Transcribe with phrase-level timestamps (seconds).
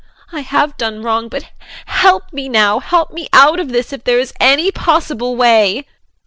[0.31, 1.43] I have done wrong, but
[1.85, 2.79] help me now.
[2.79, 5.85] Help me out of this if there is any possible way.